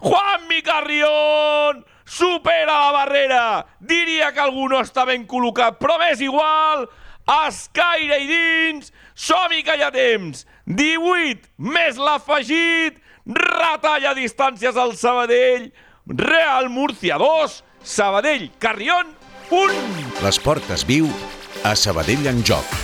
[0.00, 3.66] Juanmi Carrión supera la barrera.
[3.80, 6.88] Diria que algú no està ben col·locat, però m'és igual.
[7.46, 10.46] Escaire i dins, som-hi que hi ha temps.
[10.66, 15.70] 18 més l'afegit, retalla distàncies al Sabadell.
[16.10, 19.14] Real Murcia 2, Sabadell Carrión
[19.52, 20.22] 1.
[20.24, 21.12] L'esport es viu
[21.62, 22.79] a Sabadell en joc.